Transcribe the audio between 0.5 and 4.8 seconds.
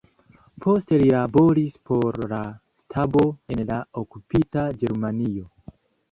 Poste li laboris por la stabo en la okupita